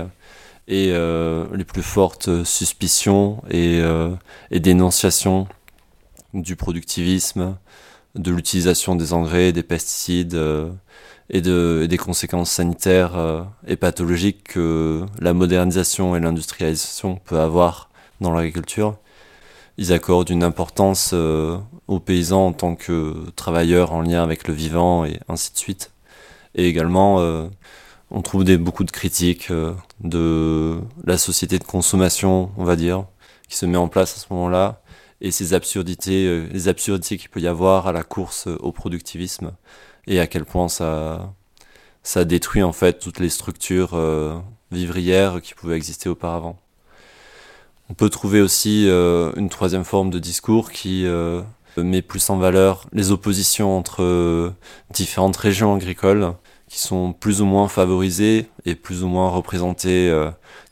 [0.68, 3.84] et les plus fortes suspicions et,
[4.50, 5.48] et dénonciations
[6.34, 7.56] du productivisme,
[8.16, 10.36] de l'utilisation des engrais, des pesticides
[11.30, 17.90] et, de, des conséquences sanitaires euh, et pathologiques que la modernisation et l'industrialisation peut avoir
[18.22, 18.98] dans l'agriculture.
[19.78, 24.54] Ils accordent une importance euh, aux paysans en tant que travailleurs en lien avec le
[24.54, 25.92] vivant et ainsi de suite.
[26.56, 27.48] Et également, euh,
[28.12, 29.52] on trouve des, beaucoup de critiques
[30.02, 33.06] de la société de consommation, on va dire,
[33.50, 34.82] qui se met en place à ce moment-là,
[35.22, 39.52] et ces absurdités, les absurdités qu'il peut y avoir à la course au productivisme
[40.08, 41.34] et à quel point ça,
[42.06, 44.38] ça détruit en fait toutes les structures euh,
[44.72, 46.58] vivrières qui pouvaient exister auparavant.
[47.90, 51.42] On peut trouver aussi euh, une troisième forme de discours qui euh,
[51.82, 54.54] met plus en valeur les oppositions entre
[54.92, 56.34] différentes régions agricoles
[56.68, 60.12] qui sont plus ou moins favorisées et plus ou moins représentées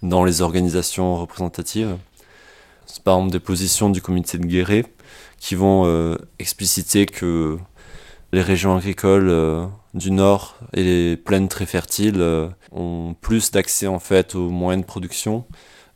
[0.02, 1.98] dans les organisations représentatives.
[2.86, 4.86] C'est par exemple des positions du comité de Guéret
[5.38, 7.58] qui vont expliciter que
[8.34, 13.86] les régions agricoles euh, du nord et les plaines très fertiles euh, ont plus d'accès
[13.86, 15.46] en fait aux moyens de production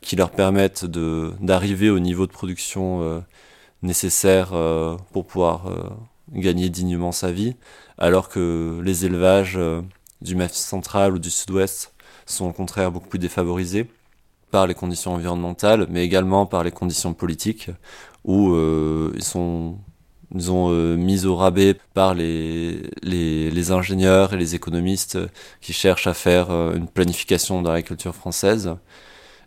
[0.00, 3.20] qui leur permettent d'arriver au niveau de production euh,
[3.82, 4.52] nécessaire
[5.12, 5.66] pour pouvoir
[6.32, 7.54] gagner dignement sa vie,
[7.96, 9.58] alors que les élevages
[10.20, 11.94] du Massif central ou du sud-ouest
[12.26, 13.86] sont au contraire beaucoup plus défavorisés
[14.50, 17.70] par les conditions environnementales, mais également par les conditions politiques,
[18.24, 18.54] où
[19.14, 19.78] ils sont
[20.34, 25.18] ils ont euh, mis au rabais par les, les, les, ingénieurs et les économistes
[25.60, 28.76] qui cherchent à faire euh, une planification de l'agriculture française.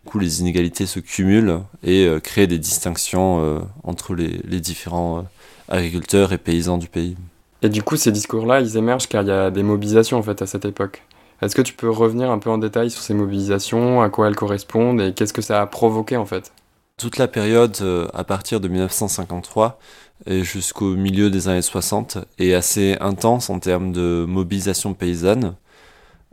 [0.04, 5.24] Du coup, les inégalités se cumulent et euh, créent des distinctions entre les, les différents
[5.68, 7.16] agriculteurs et paysans du pays.
[7.62, 10.42] Et du coup, ces discours-là, ils émergent car il y a des mobilisations en fait
[10.42, 11.02] à cette époque.
[11.40, 14.36] Est-ce que tu peux revenir un peu en détail sur ces mobilisations, à quoi elles
[14.36, 16.52] correspondent et qu'est-ce que ça a provoqué en fait?
[16.98, 17.76] Toute la période
[18.12, 19.78] à partir de 1953
[20.26, 25.54] et jusqu'au milieu des années 60 est assez intense en termes de mobilisation paysanne.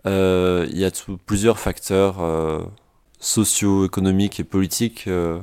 [0.05, 0.91] Euh, il y a
[1.25, 2.59] plusieurs facteurs euh,
[3.19, 5.39] socio-économiques et politiques euh,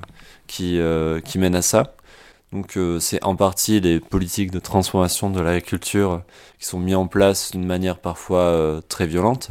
[0.47, 0.81] qui,
[1.25, 1.95] qui mènent à ça.
[2.53, 6.23] Donc c'est en partie les politiques de transformation de l'agriculture
[6.59, 9.51] qui sont mises en place d'une manière parfois très violente,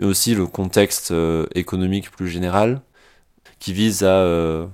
[0.00, 1.14] et aussi le contexte
[1.54, 2.82] économique plus général
[3.60, 4.66] qui vise à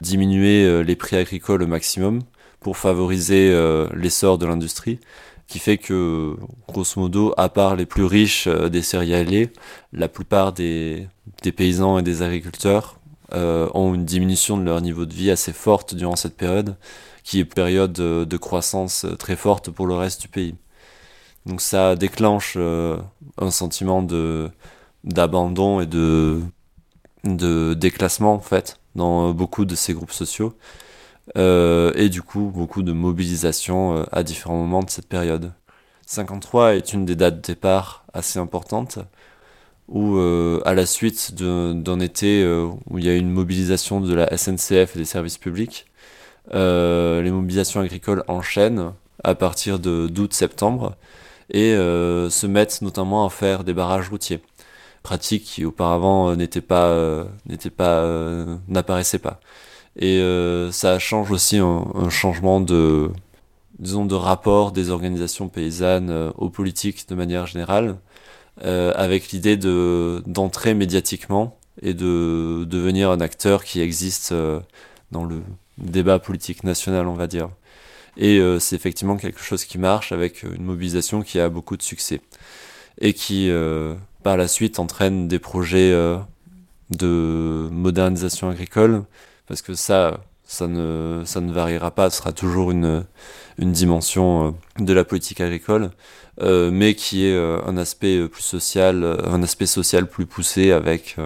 [0.00, 2.20] diminuer les prix agricoles au maximum
[2.64, 4.98] pour favoriser euh, l'essor de l'industrie,
[5.46, 6.36] qui fait que,
[6.68, 9.50] grosso modo, à part les plus riches euh, des céréaliers,
[9.92, 11.08] la plupart des,
[11.56, 12.98] paysans et des agriculteurs
[13.34, 16.76] euh, ont une diminution de leur niveau de vie assez forte durant cette période,
[17.22, 20.54] qui est une période de, croissance très forte pour le reste du pays.
[21.46, 24.06] Donc ça déclenche un sentiment
[25.04, 26.40] d'abandon et de
[27.24, 30.56] de déclassement en fait dans beaucoup de ces groupes sociaux
[31.38, 35.52] euh, et du coup beaucoup de mobilisation euh, à différents moments de cette période.
[36.06, 38.98] 53 est une des dates de départ assez importantes
[39.88, 42.46] où euh, à la suite d'un été
[42.88, 45.86] où il y a une mobilisation de la SNCF et des services publics,
[46.52, 48.92] les mobilisations agricoles enchaînent
[49.24, 50.94] à partir de d'août-septembre
[51.50, 54.40] et se mettent notamment à faire des barrages routiers,
[55.02, 57.26] pratique qui auparavant n'était pas
[57.76, 58.06] pas
[58.68, 59.40] n'apparaissait pas.
[59.96, 63.10] Et euh, ça change aussi un, changement de,
[63.78, 67.96] disons, de rapport des organisations paysannes aux politiques de manière générale,
[68.62, 74.32] avec l'idée de d'entrer médiatiquement et de devenir un acteur qui existe
[75.10, 75.42] dans le
[75.78, 77.48] débat politique national, on va dire.
[78.16, 82.20] Et c'est effectivement quelque chose qui marche avec une mobilisation qui a beaucoup de succès
[83.00, 83.50] et qui
[84.22, 85.92] par la suite entraîne des projets
[86.90, 89.04] de modernisation agricole,
[89.46, 93.04] parce que ça, ça ne, ça ne variera pas, ce sera toujours une,
[93.58, 95.90] une dimension euh, de la politique agricole,
[96.40, 101.16] euh, mais qui est euh, un aspect plus social, un aspect social plus poussé avec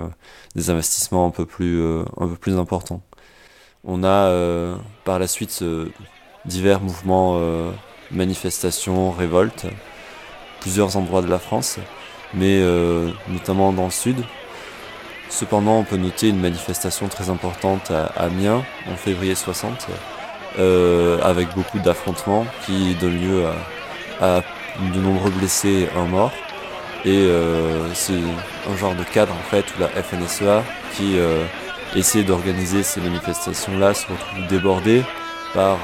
[0.55, 3.03] des investissements un peu plus, un peu plus importants.
[3.85, 5.65] On a par la suite
[6.45, 7.41] divers mouvements,
[8.11, 9.67] manifestations, révoltes,
[10.61, 11.79] plusieurs endroits de la France,
[12.35, 12.61] mais
[13.29, 14.17] notamment dans le sud,
[15.31, 19.87] Cependant, on peut noter une manifestation très importante à Amiens en février 60,
[20.59, 23.45] euh, avec beaucoup d'affrontements qui donnent lieu
[24.21, 24.43] à,
[24.95, 26.33] de nombreux blessés et un mort.
[27.05, 28.19] Et euh, c'est
[28.69, 30.65] un genre de cadre en fait où la FNSEA
[30.95, 31.45] qui euh,
[31.95, 35.03] essaie d'organiser ces manifestations-là se retrouve débordée
[35.55, 35.79] par,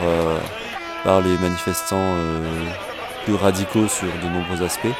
[1.04, 2.16] par les manifestants
[3.24, 4.94] plus radicaux sur de nombreux aspects.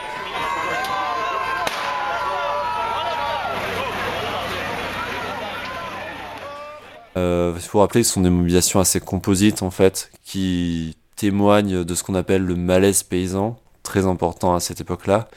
[7.17, 11.95] Il faut rappeler que ce sont des mobilisations assez composites en fait, qui témoignent de
[11.95, 15.29] ce qu'on appelle le malaise paysan, très important à cette époque-là,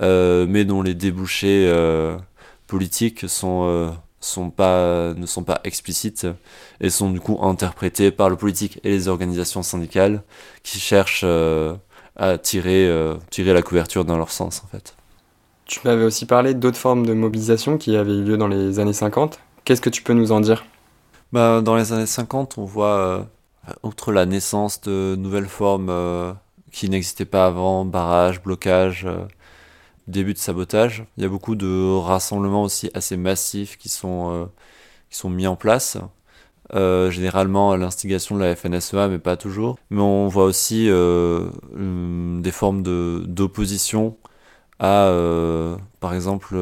[0.00, 2.16] euh, mais dont les débouchés euh,
[2.66, 5.14] politiques ne sont pas
[5.64, 6.26] explicites
[6.80, 10.22] et sont du coup interprétés par le politique et les organisations syndicales
[10.62, 11.24] qui cherchent
[12.16, 12.90] à tirer,
[13.30, 14.94] tirer la couverture dans leur sens en fait.
[15.66, 18.92] Tu m'avais aussi parlé d'autres formes de mobilisation qui avaient eu lieu dans les années
[18.92, 19.38] 50.
[19.64, 20.64] Qu'est-ce que tu peux nous en dire?
[21.32, 23.22] Bah, dans les années 50, on voit, euh,
[23.82, 26.32] outre la naissance de nouvelles formes euh,
[26.72, 29.24] qui n'existaient pas avant, barrage, blocage, euh,
[30.08, 34.50] début de sabotage, il y a beaucoup de rassemblements aussi assez massifs qui sont,
[35.10, 35.98] qui sont mis en place.
[36.72, 39.78] généralement à l'instigation de la FNSEA, mais pas toujours.
[39.90, 44.16] Mais on voit aussi des formes d'opposition
[44.80, 45.12] à,
[46.00, 46.56] par exemple,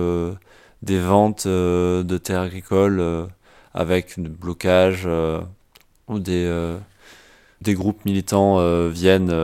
[0.83, 3.29] des ventes de terres agricoles
[3.75, 5.41] avec des blocages euh,
[6.09, 6.79] où des, euh,
[7.61, 9.35] des groupes militants euh, viennent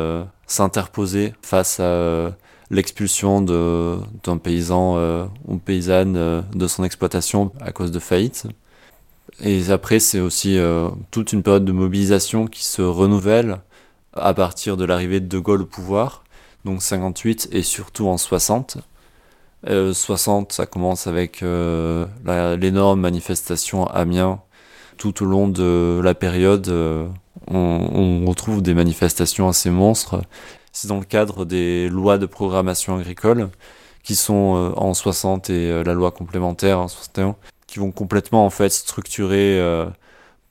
[0.47, 2.33] s'interposer face à
[2.71, 8.47] l'expulsion d'un paysan ou paysanne de son exploitation à cause de faillite.
[9.41, 10.59] Et après, c'est aussi
[11.11, 13.61] toute une période de mobilisation qui se renouvelle
[14.15, 16.25] à partir de l'arrivée de De Gaulle au pouvoir,
[16.65, 18.79] donc 58 et surtout en 60.
[19.67, 22.07] 60, ça commence avec euh,
[22.57, 24.41] l'énorme manifestation à Amiens.
[24.97, 27.09] Tout au long de la période, euh,
[27.49, 30.23] on, retrouve des manifestations assez monstres.
[30.73, 33.49] C'est dans le cadre des lois de programmation agricole
[34.03, 38.51] qui sont euh, en 60 et la loi complémentaire en 61, qui vont complètement en
[38.51, 39.61] fait structurer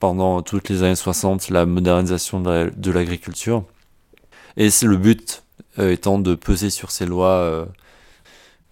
[0.00, 3.64] pendant toutes les années 60 la modernisation de l'agriculture.
[4.56, 5.44] Et c'est le but
[5.78, 7.66] étant de peser sur ces lois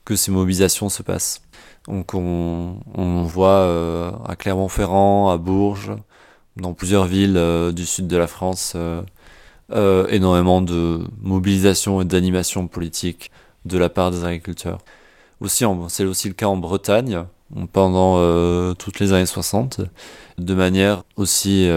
[0.05, 1.43] que ces mobilisations se passent.
[1.89, 5.93] Donc on, on voit euh, à Clermont-Ferrand, à Bourges,
[6.57, 12.69] dans plusieurs villes euh, du sud de la France, euh, énormément de mobilisation et d'animation
[12.69, 13.31] politique
[13.65, 14.79] de la part des agriculteurs.
[15.41, 17.25] Aussi, c'est aussi le cas en Bretagne,
[17.73, 18.17] pendant
[18.75, 19.81] toutes les années 60,
[20.39, 21.69] de manière aussi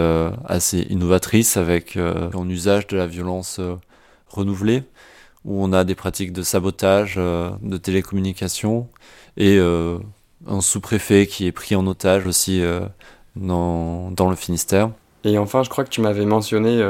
[0.45, 3.59] assez innovatrice, avec un usage de la violence
[4.29, 4.83] renouvelée
[5.45, 8.87] où on a des pratiques de sabotage, euh, de télécommunication,
[9.37, 9.97] et euh,
[10.47, 12.81] un sous-préfet qui est pris en otage aussi euh,
[13.35, 14.89] dans, dans, le Finistère.
[15.23, 16.81] Et enfin, je crois que tu m'avais mentionné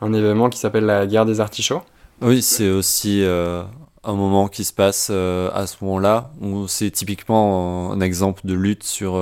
[0.00, 1.82] un événement qui s'appelle la guerre des artichauts.
[2.22, 8.00] Oui, c'est aussi un moment qui se passe à ce moment-là, où c'est typiquement un
[8.00, 9.16] exemple de lutte sur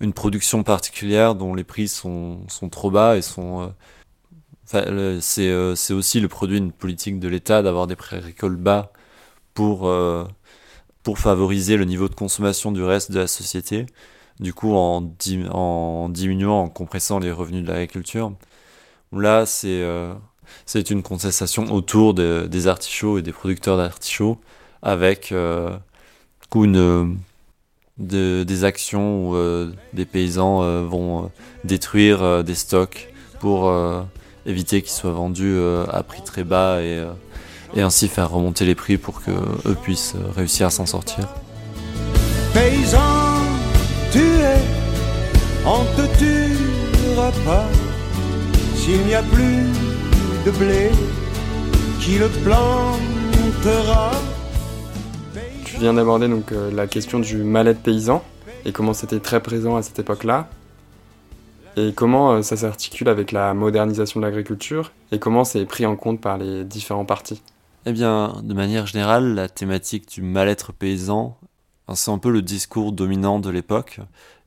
[0.00, 3.72] une production particulière dont les prix sont, sont trop bas et sont
[4.74, 8.92] euh, c'est aussi le produit d'une politique de l'État d'avoir des prix agricoles bas
[9.54, 10.24] pour, euh,
[11.02, 13.86] pour favoriser le niveau de consommation du reste de la société.
[14.40, 18.32] Du coup, en, diminuant, en compressant les revenus de l'agriculture.
[19.12, 20.14] Là, c'est euh,
[20.90, 24.38] une contestation autour des artichauts et des producteurs d'artichauts
[24.82, 25.32] avec
[26.54, 27.18] une,
[27.98, 31.32] de, des actions où des paysans vont
[31.64, 33.68] détruire des stocks pour
[34.48, 37.12] éviter qu'ils soient vendus euh, à prix très bas et, euh,
[37.76, 41.28] et ainsi faire remonter les prix pour qu'eux puissent euh, réussir à s'en sortir.
[42.54, 42.98] Paysan,
[44.10, 44.58] tu es,
[45.66, 47.66] on te tuera pas
[48.74, 49.66] s'il n'y a plus
[50.46, 50.90] de blé
[52.00, 54.12] qui le plantera.
[55.64, 58.24] Tu viens d'aborder donc euh, la question du mal-être paysan
[58.64, 60.48] et comment c'était très présent à cette époque-là.
[61.78, 65.94] Et comment euh, ça s'articule avec la modernisation de l'agriculture et comment c'est pris en
[65.94, 67.40] compte par les différents partis?
[67.86, 71.38] Eh bien, de manière générale, la thématique du mal-être paysan,
[71.94, 74.00] c'est un peu le discours dominant de l'époque.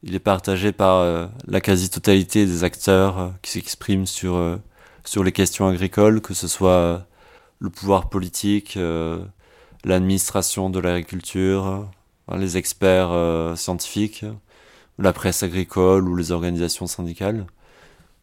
[0.03, 4.59] Il est partagé par euh, la quasi-totalité des acteurs euh, qui s'expriment sur,
[5.05, 7.05] sur les questions agricoles, que ce soit
[7.59, 8.77] le pouvoir politique,
[9.85, 11.87] l'administration de l'agriculture,
[12.35, 14.25] les experts scientifiques,
[14.99, 17.45] la presse agricole ou les organisations syndicales.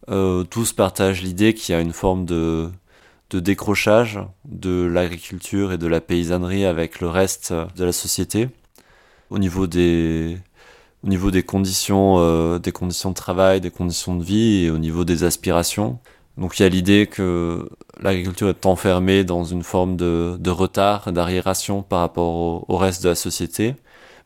[0.07, 2.71] tous partagent l'idée qu'il y a une forme de,
[3.33, 8.49] décrochage de l'agriculture et de la paysannerie avec le reste de la société
[9.31, 9.67] au niveau au
[12.21, 15.99] euh, des conditions de travail, des conditions de vie et au niveau des aspirations.
[16.37, 17.69] Donc il y a l'idée que
[18.01, 23.15] l'agriculture est enfermée dans une forme de, retard, d'arriération par rapport au, reste de la
[23.15, 23.75] société,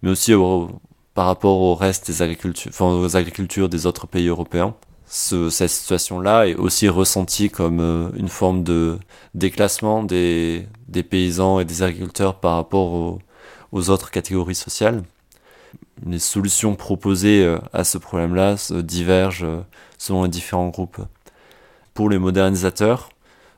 [0.03, 0.33] mais aussi
[1.15, 4.75] par rapport au reste des agricultures, enfin, aux agricultures des autres pays européens.
[5.07, 8.99] Ce, cette situation-là est aussi ressentie comme euh, une forme de
[9.35, 13.21] déclassement des, des paysans et des agriculteurs par rapport
[13.73, 15.03] aux, autres catégories sociales
[16.07, 19.61] les solutions proposées euh, à ce problème-là divergent euh,
[19.99, 21.01] selon les différents groupes.
[21.95, 23.11] Pour les modernisateurs,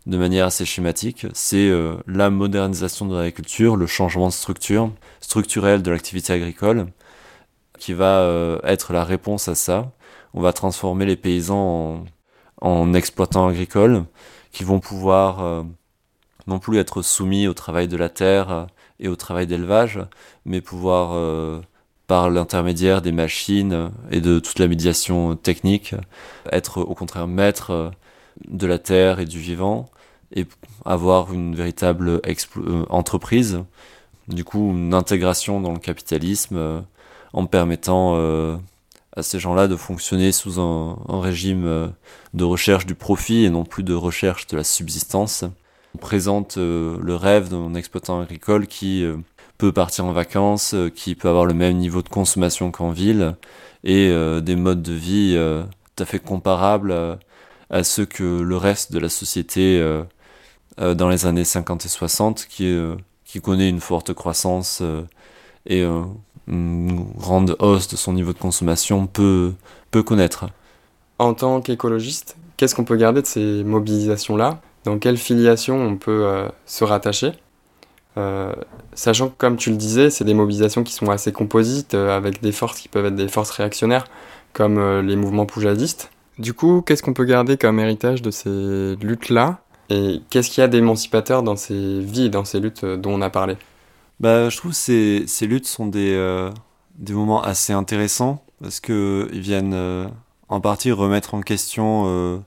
[0.07, 1.73] de manière assez schématique, c'est
[2.07, 4.91] la modernisation de l'agriculture, le changement de structure,
[5.21, 6.89] structurel de l'activité agricole,
[7.85, 9.93] qui va être la réponse à ça.
[10.33, 12.05] On va transformer les paysans
[12.63, 14.05] en, en exploitants agricoles,
[14.53, 15.65] qui vont pouvoir
[16.47, 18.67] non plus être soumis au travail de la terre
[19.01, 20.01] et au travail d'élevage,
[20.47, 21.63] mais pouvoir
[22.07, 25.95] par l'intermédiaire des machines et de toute la médiation technique,
[26.51, 27.93] être au contraire maître
[28.47, 29.87] de la terre et du vivant
[30.35, 30.47] et
[30.85, 33.61] avoir une véritable euh, entreprise,
[34.29, 36.81] du coup une intégration dans le capitalisme euh,
[37.35, 38.57] en permettant euh,
[39.15, 41.93] à ces gens-là de fonctionner sous un, régime
[42.33, 45.45] de recherche du profit et non plus de recherche de la subsistance.
[45.95, 49.05] On présente le rêve d'un exploitant agricole qui
[49.59, 53.37] peut partir en vacances, euh, qui peut avoir le même niveau de consommation qu'en ville,
[53.85, 55.63] et euh, des modes de vie euh,
[55.97, 57.19] tout à fait comparables
[57.71, 59.81] à ceux que le reste de la société
[60.77, 62.77] dans les années 50 et 60, qui,
[63.25, 64.83] qui connaît une forte croissance
[65.67, 65.85] et
[66.49, 69.53] grande hausse de son niveau de consommation, peut,
[69.91, 70.47] peut connaître.
[71.19, 74.61] En tant qu'écologiste, qu'est-ce qu'on peut garder de ces mobilisations-là?
[74.85, 77.33] Dans quelle filiation on peut se rattacher?
[78.17, 78.53] Euh,
[78.95, 82.41] sachant que, comme tu le disais, c'est des mobilisations qui sont assez composites, euh, avec
[82.43, 84.07] des forces qui peuvent être des forces réactionnaires,
[84.53, 86.11] comme euh, les mouvements poujadistes.
[86.39, 89.59] Du coup, qu'est-ce qu'on peut garder comme héritage de ces luttes-là?
[89.91, 93.23] Et qu'est-ce qu'il y a d'émancipateur dans ces vies et dans ces luttes dont on
[93.23, 93.57] a parlé?
[94.25, 96.51] Bah, Je trouve que ces, luttes sont des,
[96.97, 100.11] des moments assez intéressants, parce qu'ils viennent
[100.49, 102.43] en partie remettre en question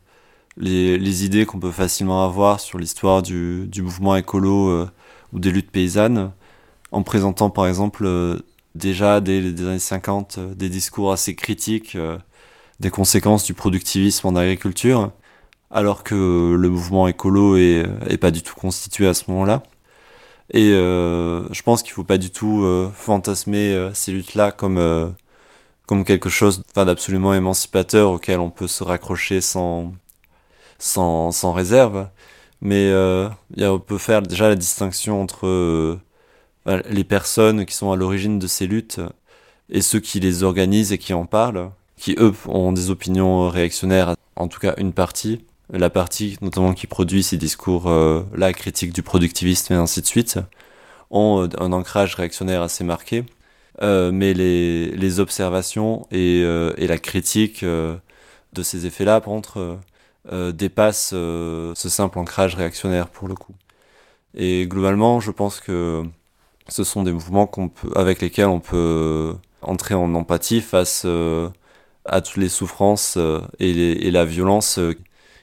[0.57, 4.87] les, les, idées qu'on peut facilement avoir sur l'histoire du, mouvement écolo
[5.33, 6.31] ou des luttes paysannes,
[6.91, 8.39] en présentant par exemple euh,
[8.75, 12.17] déjà dès les années 50 euh, des discours assez critiques euh,
[12.79, 15.11] des conséquences du productivisme en agriculture,
[15.71, 19.63] alors que le mouvement écolo est, est pas du tout constitué à ce moment-là.
[20.53, 25.15] Et je pense qu'il faut pas du tout fantasmer ces luttes-là comme
[25.87, 29.93] comme quelque chose d'absolument émancipateur auquel on peut se raccrocher sans
[30.79, 32.09] sans, sans réserve.
[32.61, 33.29] Mais euh,
[33.59, 35.99] on peut faire déjà la distinction entre euh,
[36.89, 38.99] les personnes qui sont à l'origine de ces luttes
[39.69, 44.15] et ceux qui les organisent et qui en parlent, qui eux ont des opinions réactionnaires,
[44.35, 48.93] en tout cas une partie, la partie notamment qui produit ces discours euh, la critique
[48.93, 50.39] du productivisme et ainsi de suite,
[51.11, 53.25] ont euh, un ancrage réactionnaire assez marqué.
[53.81, 59.79] Euh, mais les, les observations et, et la critique de ces effets-là, par contre,
[60.33, 63.55] euh, dépasse euh, ce simple ancrage réactionnaire pour le coup.
[64.35, 66.03] Et globalement, je pense que
[66.67, 71.49] ce sont des mouvements peut, avec lesquels on peut entrer en empathie face euh,
[72.05, 73.17] à toutes les souffrances
[73.59, 74.79] et, la violence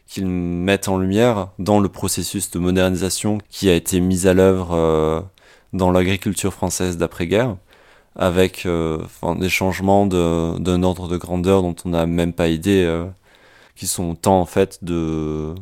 [0.07, 5.24] qu'ils mettent en lumière dans le processus de modernisation qui a été mis à l'œuvre
[5.72, 7.57] dans l'agriculture française d'après-guerre,
[8.16, 13.05] avec des changements d'un ordre de grandeur dont on n'a même pas idée
[13.76, 15.55] qui sont tant en fait de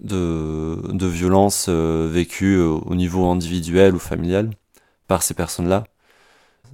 [0.00, 4.50] de, de violences euh, vécues euh, au niveau individuel ou familial
[5.08, 5.84] par ces personnes-là.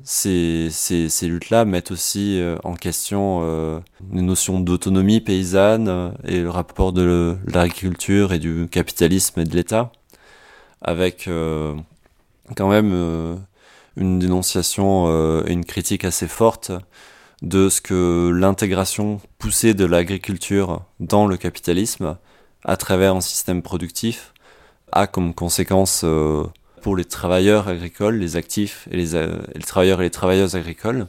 [0.03, 3.83] Ces, ces, ces luttes-là mettent aussi euh, en question
[4.13, 9.93] les notions d'autonomie paysanne et le rapport de l'agriculture et du capitalisme et de l'État.
[10.83, 11.29] avec
[12.57, 12.93] quand même
[13.97, 15.09] une dénonciation
[15.47, 16.73] et une critique assez forte
[17.43, 22.17] de ce que l'intégration poussée de l'agriculture dans le capitalisme
[22.65, 24.33] à travers un système productif
[24.93, 26.05] a comme conséquence
[26.81, 31.07] pour les travailleurs agricoles, les actifs et les, travailleurs et les travailleuses agricoles,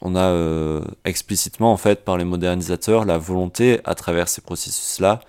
[0.00, 5.20] on a euh, explicitement, en fait, par les modernisateurs, la volonté, à travers ces processus-là,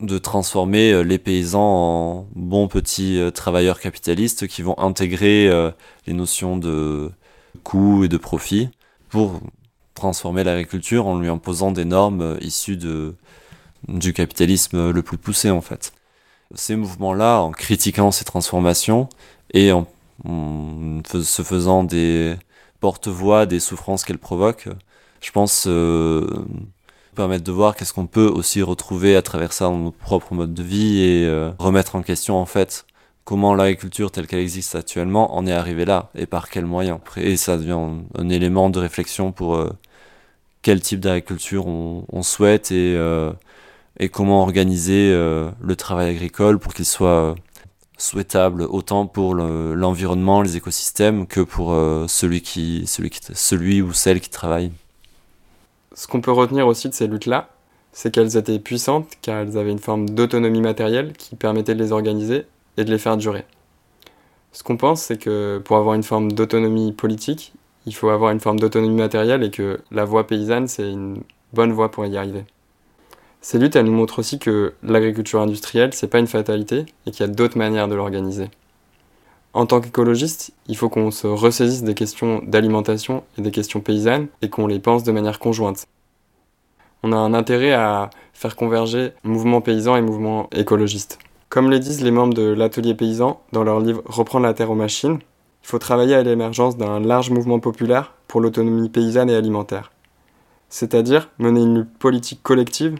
[0.00, 5.50] de transformer euh, les paysans en bons petits euh, travailleurs capitalistes qui vont intégrer
[6.06, 7.10] les notions de
[7.62, 8.70] coût et de profit
[9.10, 9.40] pour
[9.94, 12.78] transformer l'agriculture en lui imposant des normes issues
[13.88, 15.92] du capitalisme le plus poussé, en fait.
[16.54, 19.08] Ces mouvements-là, en critiquant ces transformations
[19.52, 19.86] et en
[20.24, 22.36] se faisant des,
[22.84, 24.68] porte-voix des souffrances qu'elle provoque,
[25.22, 26.44] je pense euh,
[27.14, 30.52] permettre de voir qu'est-ce qu'on peut aussi retrouver à travers ça dans notre propre mode
[30.52, 32.84] de vie et euh, remettre en question en fait
[33.24, 36.98] comment l'agriculture telle qu'elle existe actuellement en est arrivée là et par quels moyens.
[37.16, 37.78] Et ça devient
[38.18, 39.72] un, élément de réflexion pour euh,
[40.60, 43.32] quel type d'agriculture on, on, souhaite et, euh,
[43.98, 47.34] et comment organiser le travail agricole pour qu'il soit
[47.96, 53.92] souhaitable autant pour l'environnement, les écosystèmes, que pour euh, celui, qui, celui, qui, celui ou
[53.92, 54.72] celle qui travaille.
[55.94, 57.48] Ce qu'on peut retenir aussi de ces luttes-là,
[57.92, 61.92] c'est qu'elles étaient puissantes car elles avaient une forme d'autonomie matérielle qui permettait de les
[61.92, 63.44] organiser et de les faire durer.
[64.52, 67.52] Ce qu'on pense, c'est que pour avoir une forme d'autonomie politique,
[67.86, 71.22] il faut avoir une forme d'autonomie matérielle et que la voie paysanne, c'est une
[71.52, 72.44] bonne voie pour y arriver.
[73.44, 77.26] Ces luttes, elles nous montrent aussi que l'agriculture industrielle, c'est pas une fatalité et qu'il
[77.26, 78.48] y a d'autres manières de l'organiser.
[79.52, 84.28] En tant qu'écologiste, il faut qu'on se ressaisisse des questions d'alimentation et des questions paysannes
[84.40, 85.84] et qu'on les pense de manière conjointe.
[87.02, 91.18] On a un intérêt à faire converger mouvement paysan et mouvement écologiste.
[91.50, 94.74] Comme le disent les membres de l'atelier paysan dans leur livre Reprendre la terre aux
[94.74, 95.18] machines,
[95.62, 99.92] il faut travailler à l'émergence d'un large mouvement populaire pour l'autonomie paysanne et alimentaire.
[100.70, 102.96] C'est-à-dire mener une lutte politique collective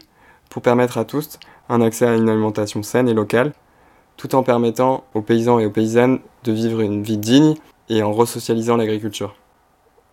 [0.49, 1.39] pour permettre à tous
[1.69, 3.53] un accès à une alimentation saine et locale,
[4.17, 7.55] tout en permettant aux paysans et aux paysannes de vivre une vie digne
[7.89, 9.35] et en resocialisant l'agriculture.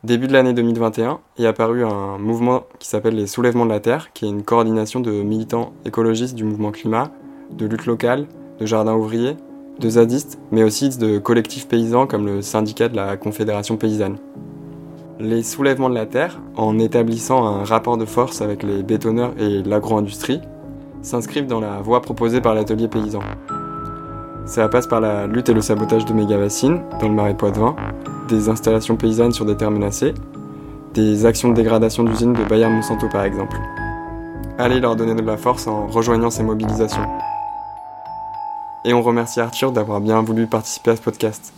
[0.04, 4.12] Début de l'année 2021 est apparu un mouvement qui s'appelle les Soulèvements de la Terre,
[4.12, 7.12] qui est une coordination de militants écologistes du mouvement climat,
[7.52, 8.26] de lutte locale,
[8.58, 9.36] de jardins ouvriers,
[9.78, 14.18] de zadistes, mais aussi de collectifs paysans comme le syndicat de la Confédération paysanne
[15.18, 19.62] les soulèvements de la terre, en établissant un rapport de force avec les bétonneurs et
[19.62, 20.40] l'agro-industrie,
[21.02, 23.20] s'inscrivent dans la voie proposée par l'atelier paysan.
[24.46, 27.76] Ça passe par la lutte et le sabotage de méga-bassines dans le marais Poitevin,
[28.28, 30.14] des installations paysannes sur des terres menacées,
[30.94, 33.56] des actions de dégradation d'usines de Bayer Monsanto par exemple.
[34.58, 37.06] Allez leur donner de la force en rejoignant ces mobilisations.
[38.84, 41.52] Et on remercie Arthur d'avoir bien voulu participer à ce podcast.